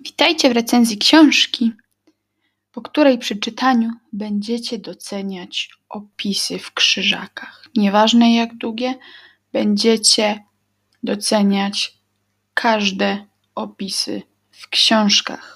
Witajcie 0.00 0.50
w 0.50 0.52
recenzji 0.52 0.98
książki, 0.98 1.72
po 2.72 2.82
której 2.82 3.18
przeczytaniu 3.18 3.90
będziecie 4.12 4.78
doceniać 4.78 5.70
opisy 5.88 6.58
w 6.58 6.72
krzyżakach. 6.72 7.64
Nieważne 7.76 8.34
jak 8.34 8.56
długie, 8.56 8.94
będziecie 9.52 10.44
doceniać 11.02 11.98
każde 12.54 13.26
opisy 13.54 14.22
w 14.50 14.68
książkach. 14.68 15.55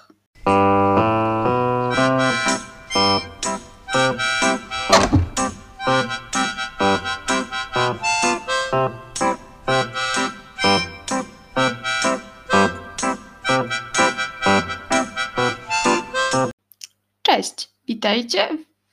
Witajcie 17.91 18.49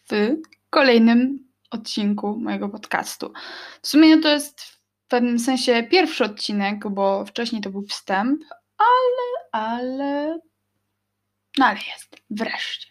w 0.09 0.35
kolejnym 0.69 1.49
odcinku 1.71 2.37
mojego 2.39 2.69
podcastu. 2.69 3.33
W 3.81 3.87
sumie 3.87 4.17
to 4.17 4.29
jest 4.29 4.61
w 4.61 5.07
pewnym 5.07 5.39
sensie 5.39 5.83
pierwszy 5.83 6.23
odcinek, 6.23 6.89
bo 6.89 7.25
wcześniej 7.25 7.61
to 7.61 7.69
był 7.69 7.81
wstęp, 7.81 8.41
ale, 8.77 9.63
ale, 9.65 10.39
no 11.57 11.65
ale 11.65 11.79
jest, 11.93 12.15
wreszcie. 12.29 12.87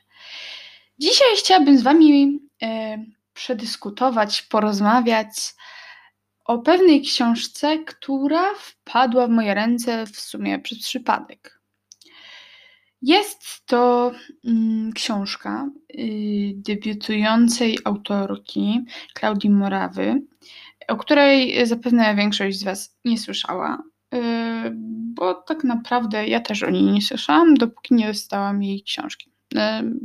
Dzisiaj 0.98 1.28
chciałabym 1.38 1.78
z 1.78 1.82
Wami 1.82 2.40
e, 2.62 2.98
przedyskutować, 3.32 4.42
porozmawiać 4.42 5.54
o 6.44 6.58
pewnej 6.58 7.02
książce, 7.02 7.78
która 7.78 8.54
wpadła 8.54 9.26
w 9.26 9.30
moje 9.30 9.54
ręce 9.54 10.06
w 10.06 10.20
sumie 10.20 10.58
przez 10.58 10.78
przypadek. 10.78 11.55
Jest 13.02 13.66
to 13.66 14.12
mm, 14.44 14.92
książka 14.92 15.70
y, 15.94 16.52
debiutującej 16.54 17.78
autorki 17.84 18.84
Klaudii 19.14 19.50
Morawy, 19.50 20.22
o 20.88 20.96
której 20.96 21.66
zapewne 21.66 22.14
większość 22.14 22.58
z 22.58 22.64
Was 22.64 22.98
nie 23.04 23.18
słyszała, 23.18 23.82
y, 24.14 24.18
bo 25.14 25.34
tak 25.34 25.64
naprawdę 25.64 26.28
ja 26.28 26.40
też 26.40 26.62
o 26.62 26.70
niej 26.70 26.82
nie 26.82 27.02
słyszałam, 27.02 27.54
dopóki 27.54 27.94
nie 27.94 28.06
dostałam 28.06 28.62
jej 28.62 28.82
książki. 28.82 29.30
Y, 29.54 29.58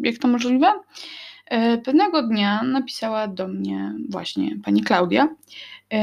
jak 0.04 0.18
to 0.18 0.28
możliwe? 0.28 0.74
Pewnego 1.86 2.28
dnia 2.28 2.64
napisała 2.64 3.28
do 3.28 3.48
mnie 3.48 3.94
właśnie 4.10 4.56
pani 4.64 4.84
Klaudia 4.84 5.28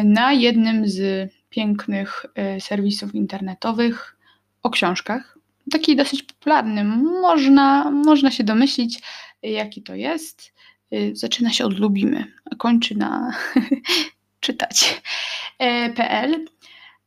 na 0.04 0.32
jednym 0.32 0.88
z 0.88 1.30
pięknych 1.50 2.26
serwisów 2.60 3.14
internetowych 3.14 4.16
o 4.62 4.70
książkach 4.70 5.37
taki 5.70 5.96
dosyć 5.96 6.22
popularny. 6.22 6.84
Można, 7.22 7.90
można 7.90 8.30
się 8.30 8.44
domyślić, 8.44 9.02
jaki 9.42 9.82
to 9.82 9.94
jest. 9.94 10.54
Y, 10.92 11.12
zaczyna 11.14 11.50
się 11.50 11.64
od 11.64 11.78
lubimy, 11.78 12.32
a 12.50 12.54
kończy 12.56 12.94
na 12.94 13.32
czytać. 14.40 15.02
E. 15.60 15.94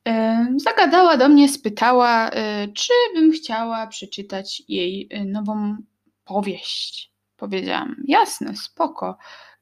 E, 0.07 0.47
zagadała 0.57 1.17
do 1.17 1.29
mnie, 1.29 1.49
spytała, 1.49 2.29
e, 2.29 2.67
czy 2.67 2.93
bym 3.15 3.31
chciała 3.31 3.87
przeczytać 3.87 4.63
jej 4.67 5.09
nową 5.25 5.77
powieść. 6.25 7.11
Powiedziałam, 7.37 7.95
jasne, 8.07 8.55
spoko, 8.55 9.17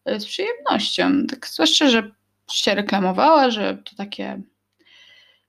z 0.06 0.26
przyjemnością. 0.26 1.26
Tak 1.30 1.48
zwłaszcza, 1.48 1.90
że 1.90 2.12
się 2.52 2.76
reklamowała, 2.76 3.50
że 3.52 3.78
to 3.86 3.96
takie 3.96 4.42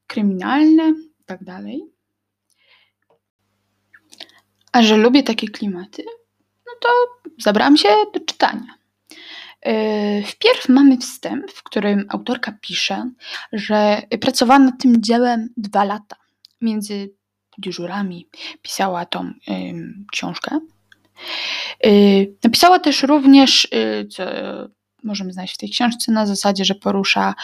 kryminalne 0.06 0.94
tak 1.30 1.44
dalej. 1.44 1.89
A 4.72 4.82
że 4.82 4.96
lubię 4.96 5.22
takie 5.22 5.48
klimaty, 5.48 6.04
no 6.66 6.72
to 6.80 6.88
zabrałam 7.38 7.76
się 7.76 7.88
do 8.14 8.20
czytania. 8.20 8.74
Yy, 9.64 10.22
wpierw 10.26 10.68
mamy 10.68 10.98
wstęp, 10.98 11.52
w 11.52 11.62
którym 11.62 12.06
autorka 12.08 12.52
pisze, 12.60 13.10
że 13.52 14.02
pracowała 14.20 14.58
nad 14.58 14.74
tym 14.80 15.02
dziełem 15.02 15.48
dwa 15.56 15.84
lata. 15.84 16.16
Między 16.60 17.14
dyżurami 17.58 18.28
pisała 18.62 19.06
tą 19.06 19.32
książkę. 20.12 20.60
Yy, 21.84 22.34
napisała 22.44 22.78
też 22.78 23.02
również, 23.02 23.68
yy, 23.72 24.08
co 24.08 24.24
możemy 25.02 25.32
znaleźć 25.32 25.54
w 25.54 25.58
tej 25.58 25.70
książce, 25.70 26.12
na 26.12 26.26
zasadzie, 26.26 26.64
że 26.64 26.74
porusza 26.74 27.34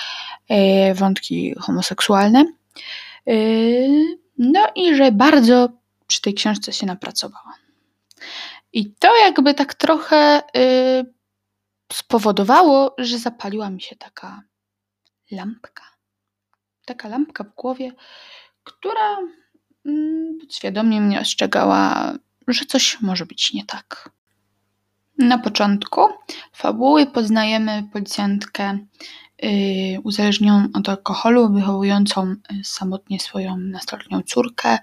wątki 0.94 1.54
homoseksualne. 1.60 2.44
No 4.38 4.68
i 4.74 4.94
że 4.94 5.12
bardzo 5.12 5.68
przy 6.06 6.20
tej 6.20 6.34
książce 6.34 6.72
się 6.72 6.86
napracowała. 6.86 7.54
I 8.72 8.94
to 8.94 9.16
jakby 9.16 9.54
tak 9.54 9.74
trochę 9.74 10.42
y, 10.56 11.14
spowodowało, 11.92 12.94
że 12.98 13.18
zapaliła 13.18 13.70
mi 13.70 13.80
się 13.80 13.96
taka 13.96 14.42
lampka. 15.30 15.82
Taka 16.84 17.08
lampka 17.08 17.44
w 17.44 17.54
głowie, 17.54 17.92
która 18.64 19.18
mm, 19.86 20.38
podświadomie 20.40 21.00
mnie 21.00 21.20
ostrzegała, 21.20 22.12
że 22.48 22.64
coś 22.64 23.00
może 23.00 23.26
być 23.26 23.52
nie 23.52 23.64
tak. 23.64 24.10
Na 25.18 25.38
początku 25.38 26.00
fabuły 26.52 27.06
poznajemy 27.06 27.88
policjantkę 27.92 28.78
uzależnioną 30.04 30.68
od 30.74 30.88
alkoholu, 30.88 31.52
wychowującą 31.52 32.30
y, 32.30 32.36
samotnie 32.64 33.20
swoją 33.20 33.56
nastoletnią 33.56 34.22
córkę, 34.22 34.78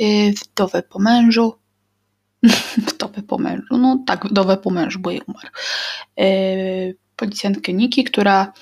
y, 0.00 0.34
wdowę 0.44 0.82
po 0.82 0.98
mężu. 0.98 1.58
wdowę 2.92 3.22
po 3.22 3.38
mężu, 3.38 3.78
no 3.78 4.04
tak, 4.06 4.26
wdowę 4.26 4.56
po 4.56 4.70
mężu, 4.70 4.98
bo 4.98 5.10
jej 5.10 5.22
umarł. 5.26 5.48
Policjantkę 7.16 7.72
Niki, 7.72 8.04
która 8.04 8.52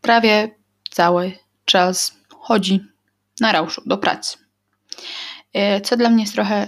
prawie 0.00 0.54
cały 0.90 1.32
czas 1.64 2.16
chodzi 2.28 2.80
na 3.40 3.52
rauszu 3.52 3.82
do 3.86 3.98
pracy. 3.98 4.38
Co 5.84 5.96
dla 5.96 6.10
mnie 6.10 6.22
jest 6.22 6.34
trochę 6.34 6.66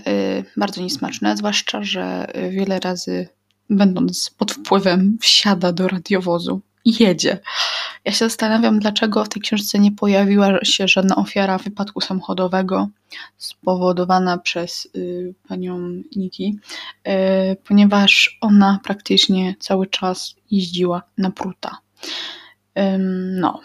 bardzo 0.56 0.82
niesmaczne, 0.82 1.36
zwłaszcza, 1.36 1.82
że 1.82 2.26
wiele 2.50 2.80
razy 2.80 3.28
będąc 3.70 4.30
pod 4.38 4.52
wpływem 4.52 5.18
wsiada 5.20 5.72
do 5.72 5.88
radiowozu 5.88 6.62
jedzie. 6.84 7.38
Ja 8.04 8.12
się 8.12 8.18
zastanawiam, 8.18 8.78
dlaczego 8.78 9.24
w 9.24 9.28
tej 9.28 9.42
książce 9.42 9.78
nie 9.78 9.92
pojawiła 9.92 10.64
się 10.64 10.88
żadna 10.88 11.16
ofiara 11.16 11.58
wypadku 11.58 12.00
samochodowego 12.00 12.88
spowodowana 13.36 14.38
przez 14.38 14.88
y, 14.96 15.34
panią 15.48 15.78
Niki, 16.16 16.58
y, 17.08 17.56
ponieważ 17.64 18.38
ona 18.40 18.80
praktycznie 18.84 19.54
cały 19.58 19.86
czas 19.86 20.34
jeździła 20.50 21.02
na 21.18 21.30
pruta. 21.30 21.78
No. 23.40 23.60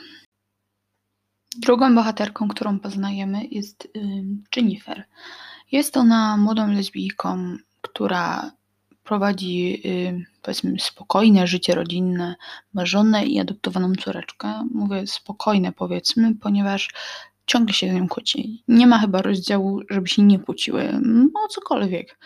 Drugą 1.57 1.95
bohaterką, 1.95 2.47
którą 2.47 2.79
poznajemy, 2.79 3.45
jest 3.51 3.87
Jennifer. 4.55 5.03
Jest 5.71 5.97
ona 5.97 6.37
młodą 6.37 6.67
lesbijką, 6.67 7.57
która 7.81 8.51
prowadzi 9.09 9.81
y, 9.85 10.25
powiedzmy 10.41 10.79
spokojne 10.79 11.47
życie 11.47 11.75
rodzinne, 11.75 12.35
ma 12.73 12.85
żonę 12.85 13.25
i 13.25 13.39
adoptowaną 13.39 13.93
córeczkę. 13.95 14.67
Mówię 14.73 15.07
spokojne 15.07 15.71
powiedzmy, 15.71 16.35
ponieważ 16.35 16.89
ciągle 17.45 17.73
się 17.73 17.89
z 17.89 17.93
nią 17.93 18.07
kłóci. 18.07 18.63
Nie 18.67 18.87
ma 18.87 18.99
chyba 18.99 19.21
rozdziału, 19.21 19.81
żeby 19.89 20.07
się 20.07 20.23
nie 20.23 20.39
kłóciły 20.39 21.01
o 21.45 21.47
cokolwiek. 21.47 22.19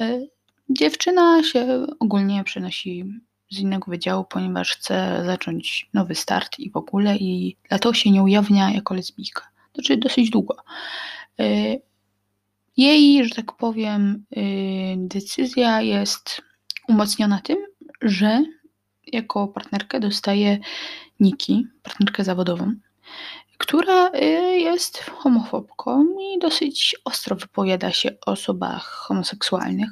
Y, 0.00 0.30
dziewczyna 0.68 1.42
się 1.42 1.86
ogólnie 2.00 2.44
przenosi 2.44 3.04
z 3.50 3.58
innego 3.58 3.90
wydziału, 3.90 4.24
ponieważ 4.24 4.72
chce 4.72 5.22
zacząć 5.26 5.90
nowy 5.94 6.14
start 6.14 6.58
i 6.58 6.70
w 6.70 6.76
ogóle 6.76 7.16
i 7.16 7.56
dlatego 7.68 7.94
się 7.94 8.10
nie 8.10 8.22
ujawnia 8.22 8.70
jako 8.70 8.94
lesbijka. 8.94 9.48
Znaczy 9.74 9.96
dosyć 9.96 10.30
długo. 10.30 10.56
Y, 12.82 12.84
jej, 12.84 13.24
że 13.24 13.34
tak 13.34 13.52
powiem, 13.56 14.24
y, 14.36 14.94
decyzja 14.98 15.80
jest 15.80 16.42
umocniona 16.88 17.40
tym, 17.40 17.58
że 18.02 18.44
jako 19.06 19.48
partnerkę 19.48 20.00
dostaje 20.00 20.58
Niki, 21.20 21.66
partnerkę 21.82 22.24
zawodową, 22.24 22.74
która 23.58 24.10
y, 24.10 24.20
jest 24.58 24.98
homofobką 24.98 26.06
i 26.20 26.38
dosyć 26.38 26.96
ostro 27.04 27.36
wypowiada 27.36 27.92
się 27.92 28.10
o 28.26 28.32
osobach 28.32 28.84
homoseksualnych, 28.84 29.90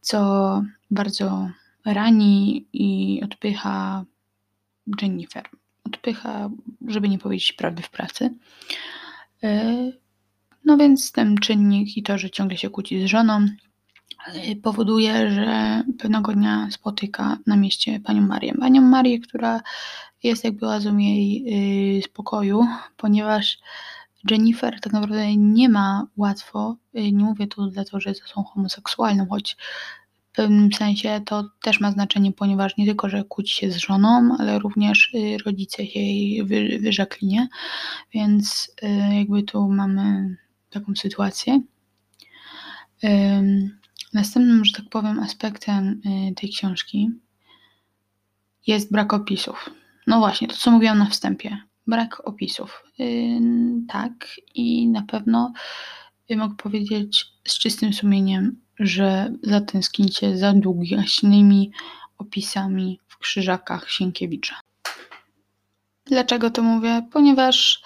co 0.00 0.62
bardzo 0.90 1.48
rani 1.84 2.66
i 2.72 3.20
odpycha 3.24 4.04
Jennifer. 5.02 5.48
Odpycha, 5.84 6.50
żeby 6.86 7.08
nie 7.08 7.18
powiedzieć 7.18 7.52
prawdy 7.52 7.82
w 7.82 7.90
pracy. 7.90 8.34
Y, 10.64 10.66
no 10.66 10.76
więc 10.76 11.12
ten 11.12 11.36
czynnik 11.36 11.96
i 11.96 12.02
to, 12.02 12.18
że 12.18 12.30
ciągle 12.30 12.56
się 12.56 12.70
kłóci 12.70 13.02
z 13.02 13.04
żoną, 13.06 13.46
y, 14.50 14.56
powoduje, 14.56 15.30
że 15.30 15.82
pewnego 15.98 16.32
dnia 16.32 16.68
spotyka 16.70 17.38
na 17.46 17.56
mieście 17.56 18.00
panią 18.00 18.22
Marię. 18.22 18.54
Panią 18.54 18.82
Marię, 18.82 19.20
która 19.20 19.60
jest 20.22 20.44
jakby 20.44 20.66
oazą 20.66 20.96
jej 20.96 22.02
spokoju, 22.02 22.66
ponieważ 22.96 23.58
Jennifer 24.30 24.80
tak 24.80 24.92
naprawdę 24.92 25.36
nie 25.36 25.68
ma 25.68 26.06
łatwo. 26.16 26.76
Y, 26.98 27.12
nie 27.12 27.24
mówię 27.24 27.46
tu 27.46 27.66
dlatego, 27.66 28.00
że 28.00 28.10
jest 28.10 28.24
osobą 28.24 28.44
homoseksualną, 28.44 29.26
choć 29.30 29.56
w 30.32 30.36
pewnym 30.36 30.72
sensie 30.72 31.20
to 31.26 31.44
też 31.62 31.80
ma 31.80 31.92
znaczenie, 31.92 32.32
ponieważ 32.32 32.76
nie 32.76 32.86
tylko, 32.86 33.08
że 33.08 33.24
kłóci 33.24 33.56
się 33.56 33.70
z 33.70 33.76
żoną, 33.76 34.36
ale 34.38 34.58
również 34.58 35.14
y, 35.14 35.38
rodzice 35.46 35.86
się 35.86 36.00
jej 36.00 36.44
wy, 36.44 36.78
wyrzekli, 36.78 37.28
nie? 37.28 37.48
Więc 38.14 38.70
y, 38.82 39.14
jakby 39.14 39.42
tu 39.42 39.68
mamy 39.68 40.36
taką 40.74 40.96
sytuację. 40.96 41.60
Następnym, 44.12 44.64
że 44.64 44.72
tak 44.72 44.88
powiem, 44.90 45.18
aspektem 45.18 46.00
tej 46.36 46.50
książki 46.50 47.10
jest 48.66 48.92
brak 48.92 49.12
opisów. 49.12 49.70
No 50.06 50.18
właśnie, 50.18 50.48
to 50.48 50.56
co 50.56 50.70
mówiłam 50.70 50.98
na 50.98 51.06
wstępie. 51.06 51.58
Brak 51.86 52.28
opisów. 52.28 52.84
tak, 53.88 54.12
i 54.54 54.88
na 54.88 55.02
pewno 55.02 55.52
mogę 56.36 56.56
powiedzieć 56.56 57.26
z 57.44 57.58
czystym 57.58 57.92
sumieniem, 57.92 58.60
że 58.78 59.32
zatęsknicie 59.42 60.38
za 60.38 60.52
długaśnymi 60.52 61.72
opisami 62.18 63.00
w 63.06 63.18
krzyżakach 63.18 63.90
Sienkiewicza. 63.90 64.60
Dlaczego 66.04 66.50
to 66.50 66.62
mówię? 66.62 67.08
Ponieważ 67.12 67.82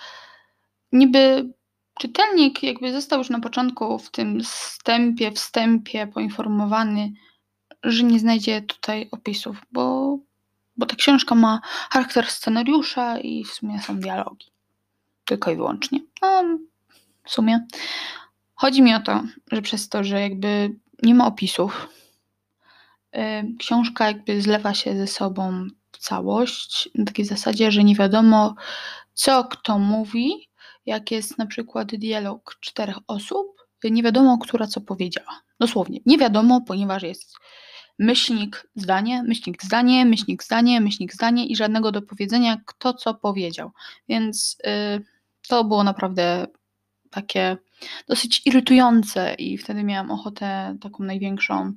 niby 0.93 1.53
czytelnik 1.99 2.63
jakby 2.63 2.93
został 2.93 3.19
już 3.19 3.31
na 3.31 3.41
początku 3.41 3.99
w 3.99 4.11
tym 4.11 4.41
wstępie, 4.41 5.33
wstępie 5.33 6.07
poinformowany, 6.07 7.13
że 7.83 8.03
nie 8.03 8.19
znajdzie 8.19 8.63
tutaj 8.63 9.09
opisów, 9.11 9.57
bo, 9.73 10.19
bo 10.77 10.87
ta 10.87 10.97
książka 10.97 11.35
ma 11.35 11.61
charakter 11.91 12.27
scenariusza 12.27 13.19
i 13.19 13.45
w 13.45 13.49
sumie 13.49 13.81
są 13.81 14.01
dialogi. 14.01 14.47
Tylko 15.25 15.51
i 15.51 15.57
wyłącznie. 15.57 16.01
No, 16.23 16.45
w 17.25 17.31
sumie 17.31 17.67
Chodzi 18.61 18.83
mi 18.83 18.95
o 18.95 19.01
to, 19.01 19.23
że 19.53 19.63
przez 19.63 19.89
to, 19.89 20.05
że 20.05 20.21
jakby 20.21 20.77
nie 21.03 21.15
ma 21.15 21.27
opisów, 21.27 21.89
y, 23.17 23.19
książka 23.59 24.07
jakby 24.07 24.43
zlewa 24.43 24.75
się 24.75 24.97
ze 24.97 25.07
sobą 25.07 25.69
w 25.93 25.99
całość, 25.99 26.89
na 26.95 27.05
takiej 27.05 27.25
zasadzie, 27.25 27.73
że 27.73 27.85
nie 27.85 27.95
wiadomo, 27.95 28.55
co 29.15 29.45
kto 29.45 29.79
mówi, 29.79 30.48
jak 30.89 31.11
jest 31.11 31.39
na 31.39 31.47
przykład 31.47 31.89
dialog 31.89 32.57
czterech 32.61 32.97
osób, 33.07 33.47
nie 33.85 34.03
wiadomo, 34.03 34.39
która 34.39 34.67
co 34.67 34.81
powiedziała. 34.81 35.41
Dosłownie, 35.61 36.01
nie 36.07 36.19
wiadomo, 36.19 36.61
ponieważ 36.61 37.03
jest 37.03 37.35
myślnik, 37.99 38.69
zdanie, 38.75 39.23
myślnik, 39.23 39.65
zdanie, 39.65 40.05
myślnik, 40.05 40.45
zdanie, 40.45 40.81
myślnik, 40.81 41.15
zdanie 41.15 41.47
i 41.47 41.57
żadnego 41.57 41.93
dopowiedzenia, 41.93 42.57
kto 42.67 42.95
co 42.95 43.15
powiedział. 43.15 43.71
Więc 44.09 44.57
yy, 44.65 45.05
to 45.49 45.65
było 45.65 45.85
naprawdę 45.85 46.47
takie 47.11 47.57
dosyć 48.09 48.43
irytujące 48.47 49.35
i 49.35 49.59
wtedy 49.59 49.85
miałam 49.85 50.11
ochotę 50.11 50.77
taką 50.81 51.05
największą 51.05 51.73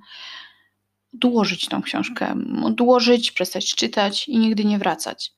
odłożyć 1.14 1.66
tą 1.66 1.82
książkę, 1.82 2.36
odłożyć, 2.64 3.32
przestać 3.32 3.76
czytać 3.76 4.28
i 4.28 4.38
nigdy 4.38 4.66
nie 4.66 4.80
wracać. 4.80 5.34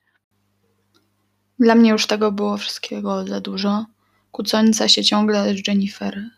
Dla 1.59 1.75
mnie 1.75 1.89
już 1.89 2.07
tego 2.07 2.31
było 2.31 2.57
wszystkiego 2.57 3.27
za 3.27 3.41
dużo. 3.41 3.85
Kłócąca 4.31 4.87
się 4.87 5.03
ciągle 5.03 5.55
z 5.55 5.67
Jennifer, 5.67 6.29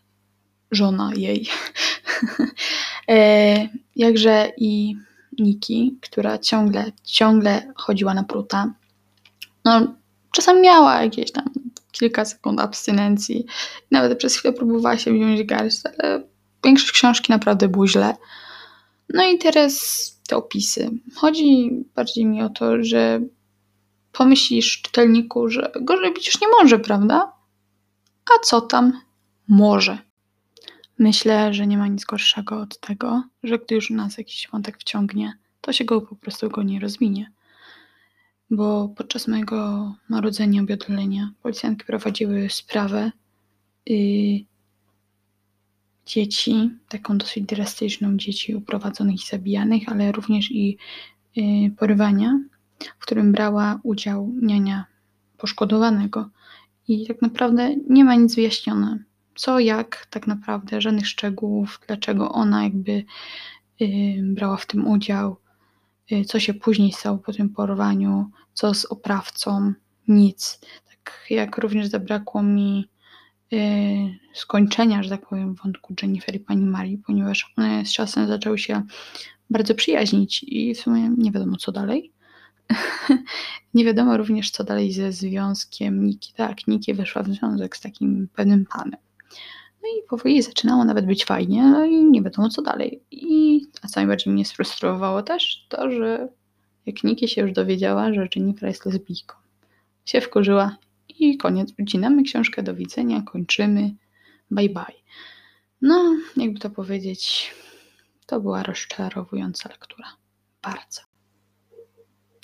żona 0.70 1.12
jej. 1.16 1.48
e, 3.08 3.68
jakże 3.96 4.52
i 4.56 4.96
Niki, 5.38 5.98
która 6.02 6.38
ciągle, 6.38 6.92
ciągle 7.04 7.72
chodziła 7.76 8.14
na 8.14 8.24
pruta. 8.24 8.72
No, 9.64 9.94
czasem 10.32 10.60
miała 10.60 11.02
jakieś 11.02 11.32
tam 11.32 11.44
kilka 11.92 12.24
sekund 12.24 12.60
abstynencji. 12.60 13.46
Nawet 13.90 14.18
przez 14.18 14.36
chwilę 14.36 14.54
próbowała 14.54 14.98
się 14.98 15.12
wziąć 15.12 15.42
garść, 15.42 15.78
ale 15.84 16.22
większość 16.64 16.92
książki 16.92 17.32
naprawdę 17.32 17.68
było 17.68 17.86
źle. 17.86 18.16
No 19.08 19.24
i 19.24 19.38
teraz 19.38 20.06
te 20.28 20.36
opisy. 20.36 20.90
Chodzi 21.14 21.70
bardziej 21.94 22.26
mi 22.26 22.42
o 22.42 22.48
to, 22.48 22.84
że 22.84 23.20
pomyślisz 24.18 24.82
czytelniku, 24.82 25.48
że 25.48 25.72
gorzej 25.80 26.14
być 26.14 26.26
już 26.26 26.40
nie 26.40 26.48
może, 26.48 26.78
prawda? 26.78 27.32
A 28.26 28.44
co 28.44 28.60
tam? 28.60 29.00
Może. 29.48 29.98
Myślę, 30.98 31.54
że 31.54 31.66
nie 31.66 31.78
ma 31.78 31.86
nic 31.86 32.04
gorszego 32.04 32.60
od 32.60 32.80
tego, 32.80 33.22
że 33.42 33.58
gdy 33.58 33.74
już 33.74 33.90
nas 33.90 34.18
jakiś 34.18 34.48
wątek 34.52 34.78
wciągnie, 34.78 35.38
to 35.60 35.72
się 35.72 35.84
go 35.84 36.00
po 36.00 36.16
prostu 36.16 36.48
go 36.48 36.62
nie 36.62 36.80
rozwinie 36.80 37.32
bo 38.50 38.88
podczas 38.88 39.28
mojego 39.28 39.94
narodzenia, 40.08 40.62
obiadolenia 40.62 41.32
policjantki 41.42 41.86
prowadziły 41.86 42.50
sprawę 42.50 43.12
dzieci, 46.06 46.70
taką 46.88 47.18
dosyć 47.18 47.44
drastyczną, 47.44 48.16
dzieci 48.16 48.54
uprowadzonych 48.54 49.16
i 49.24 49.26
zabijanych, 49.26 49.82
ale 49.88 50.12
również 50.12 50.50
i 50.50 50.76
yy, 51.36 51.70
porywania, 51.70 52.40
w 52.98 53.02
którym 53.02 53.32
brała 53.32 53.80
udział 53.82 54.32
niania 54.42 54.84
poszkodowanego. 55.38 56.28
I 56.88 57.06
tak 57.06 57.22
naprawdę 57.22 57.76
nie 57.88 58.04
ma 58.04 58.14
nic 58.14 58.34
wyjaśnione. 58.34 58.98
Co, 59.34 59.58
jak, 59.58 60.06
tak 60.10 60.26
naprawdę, 60.26 60.80
żadnych 60.80 61.08
szczegółów, 61.08 61.80
dlaczego 61.86 62.32
ona 62.32 62.64
jakby 62.64 63.04
yy, 63.80 63.88
brała 64.22 64.56
w 64.56 64.66
tym 64.66 64.88
udział, 64.88 65.36
Y, 66.12 66.24
co 66.24 66.40
się 66.40 66.54
później 66.54 66.92
stało 66.92 67.18
po 67.18 67.32
tym 67.32 67.48
porwaniu, 67.50 68.30
co 68.52 68.74
z 68.74 68.84
oprawcą, 68.84 69.72
nic. 70.08 70.60
Tak 70.88 71.26
jak 71.30 71.58
również 71.58 71.86
zabrakło 71.86 72.42
mi 72.42 72.88
y, 73.52 73.56
skończenia, 74.34 75.02
że 75.02 75.10
tak 75.10 75.28
powiem, 75.28 75.54
wątku 75.54 75.94
Jennifer 76.02 76.34
i 76.34 76.40
pani 76.40 76.66
Marii, 76.66 76.98
ponieważ 76.98 77.52
one 77.56 77.84
z 77.84 77.92
czasem 77.92 78.26
zaczęły 78.26 78.58
się 78.58 78.82
bardzo 79.50 79.74
przyjaźnić 79.74 80.44
i 80.48 80.74
w 80.74 80.80
sumie 80.80 81.10
nie 81.18 81.32
wiadomo 81.32 81.56
co 81.56 81.72
dalej. 81.72 82.12
nie 83.74 83.84
wiadomo 83.84 84.16
również 84.16 84.50
co 84.50 84.64
dalej 84.64 84.92
ze 84.92 85.12
związkiem 85.12 86.04
Niki. 86.04 86.32
Tak, 86.32 86.66
Niki 86.66 86.94
weszła 86.94 87.22
w 87.22 87.28
związek 87.28 87.76
z 87.76 87.80
takim 87.80 88.28
pewnym 88.34 88.66
panem. 88.66 89.00
No 89.82 89.88
i 89.88 90.08
powoli 90.08 90.42
zaczynało 90.42 90.84
nawet 90.84 91.06
być 91.06 91.24
fajnie, 91.24 91.62
no 91.62 91.84
i 91.84 92.04
nie 92.04 92.22
wiadomo 92.22 92.48
co 92.48 92.62
dalej. 92.62 93.02
I, 93.10 93.60
a 93.82 93.88
co 93.88 94.00
najbardziej 94.00 94.32
mnie 94.32 94.44
sfrustrowało 94.44 95.22
też, 95.22 95.66
to, 95.68 95.90
że 95.90 96.28
jak 96.86 97.04
Niki 97.04 97.28
się 97.28 97.40
już 97.42 97.52
dowiedziała, 97.52 98.12
że 98.12 98.28
Jennifer 98.36 98.68
jest 98.68 98.86
lesbijką, 98.86 99.36
się 100.04 100.20
wkurzyła 100.20 100.76
i 101.08 101.36
koniec. 101.36 101.72
Ucinamy 101.78 102.22
książkę, 102.22 102.62
do 102.62 102.74
widzenia, 102.74 103.22
kończymy, 103.22 103.94
bye 104.50 104.68
bye. 104.68 104.96
No, 105.82 106.16
jakby 106.36 106.60
to 106.60 106.70
powiedzieć, 106.70 107.54
to 108.26 108.40
była 108.40 108.62
rozczarowująca 108.62 109.68
lektura. 109.68 110.08
Bardzo. 110.62 111.15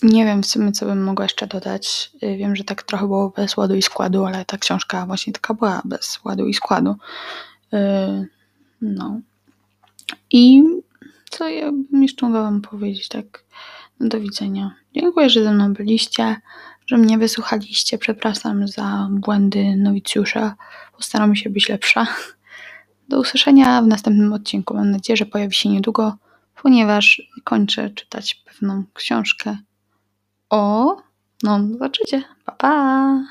Nie 0.03 0.25
wiem 0.25 0.43
w 0.43 0.47
sumie, 0.47 0.73
co 0.73 0.87
bym 0.87 1.05
mogła 1.05 1.25
jeszcze 1.25 1.47
dodać. 1.47 2.11
Y, 2.23 2.37
wiem, 2.37 2.57
że 2.57 2.65
tak 2.65 2.83
trochę 2.83 3.07
było 3.07 3.31
bez 3.31 3.57
ładu 3.57 3.75
i 3.75 3.83
składu, 3.83 4.25
ale 4.25 4.45
ta 4.45 4.59
książka 4.59 5.07
właśnie 5.07 5.33
taka 5.33 5.55
była 5.55 5.83
bez 5.85 6.25
ładu 6.25 6.47
i 6.47 6.55
składu. 6.55 6.97
Y, 7.75 8.29
no. 8.83 9.21
I 10.31 10.63
co 11.31 11.49
ja 11.49 11.73
bym 11.73 12.03
jeszcze 12.03 12.27
mogła 12.27 12.43
wam 12.43 12.61
powiedzieć, 12.61 13.09
tak 13.09 13.45
do 14.01 14.21
widzenia. 14.21 14.75
Dziękuję, 14.95 15.31
że 15.31 15.45
ze 15.45 15.53
mną 15.53 15.75
byliście, 15.75 16.37
że 16.87 16.99
mnie 16.99 17.19
wysłuchaliście. 17.19 17.99
Przepraszam 17.99 18.69
za 18.69 19.09
błędy 19.11 19.77
nowicjusza. 19.77 20.55
Postaram 20.97 21.37
się 21.37 21.51
być 21.51 21.69
lepsza. 21.69 22.07
Do 23.09 23.21
usłyszenia 23.21 23.83
w 23.83 23.87
następnym 23.87 24.33
odcinku. 24.33 24.75
Mam 24.75 24.91
nadzieję, 24.91 25.17
że 25.17 25.27
pojawi 25.27 25.55
się 25.55 25.69
niedługo, 25.69 26.17
ponieważ 26.63 27.23
kończę 27.45 27.91
czytać 27.91 28.35
pewną 28.35 28.85
książkę 28.95 29.57
o, 30.53 30.97
no 31.43 31.69
zobaczycie. 31.73 32.23
Pa, 32.45 32.53
pa! 32.53 33.25